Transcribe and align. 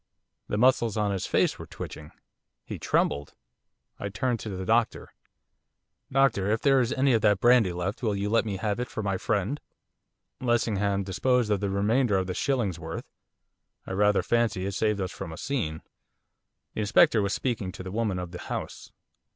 The 0.47 0.57
muscles 0.57 0.97
of 0.97 1.11
his 1.11 1.27
face 1.27 1.59
were 1.59 1.67
twitching. 1.67 2.11
He 2.65 2.79
trembled. 2.79 3.35
I 3.99 4.09
turned 4.09 4.39
to 4.39 4.49
the 4.49 4.65
doctor. 4.65 5.13
'Doctor, 6.11 6.49
if 6.49 6.63
there 6.63 6.79
is 6.81 6.91
any 6.93 7.13
of 7.13 7.21
that 7.21 7.39
brandy 7.39 7.71
left 7.71 8.01
will 8.01 8.15
you 8.15 8.27
let 8.27 8.43
me 8.43 8.57
have 8.57 8.79
it 8.79 8.87
for 8.89 9.03
my 9.03 9.19
friend?' 9.19 9.61
Lessingham 10.39 11.03
disposed 11.03 11.51
of 11.51 11.59
the 11.59 11.69
remainder 11.69 12.17
of 12.17 12.25
the 12.25 12.33
'shillings 12.33 12.79
worth.' 12.79 13.11
I 13.85 13.91
rather 13.91 14.23
fancy 14.23 14.65
it 14.65 14.71
saved 14.71 14.99
us 14.99 15.11
from 15.11 15.31
a 15.31 15.37
scene. 15.37 15.83
The 16.73 16.79
Inspector 16.79 17.21
was 17.21 17.35
speaking 17.35 17.71
to 17.73 17.83
the 17.83 17.91
woman 17.91 18.17
of 18.17 18.31
the 18.31 18.39
house. 18.39 18.91